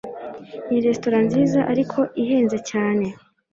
Ni 0.69 0.77
resitora 0.85 1.19
nziza, 1.27 1.59
ariko 1.71 1.99
ihenze 2.21 2.57
cyane. 2.69 3.05